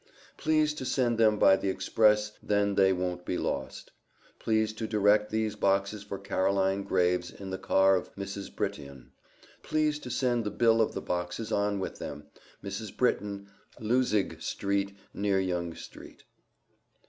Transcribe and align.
Please 0.35 0.73
to 0.73 0.83
send 0.83 1.19
them 1.19 1.37
by 1.37 1.55
the 1.55 1.69
express 1.69 2.31
then 2.41 2.73
thay 2.75 2.91
wont 2.91 3.23
be 3.23 3.37
lost. 3.37 3.91
Please 4.39 4.73
to 4.73 4.87
derect 4.87 5.29
these 5.29 5.55
boxes 5.55 6.01
for 6.01 6.17
Carline 6.17 6.81
Graives 6.83 7.29
in 7.29 7.51
the 7.51 7.59
car 7.59 7.95
of 7.95 8.11
mrs. 8.15 8.49
Brittion. 8.49 9.11
Please 9.61 9.99
to 9.99 10.09
send 10.09 10.43
the 10.43 10.49
bil 10.49 10.81
of 10.81 10.95
the 10.95 11.03
boxes 11.03 11.51
on 11.51 11.79
with 11.79 11.99
them. 11.99 12.25
Mrs. 12.63 12.97
Brittion, 12.97 13.45
Lousig 13.79 14.41
street 14.41 14.95
near 15.13 15.39
young 15.39 15.75
street. 15.75 16.23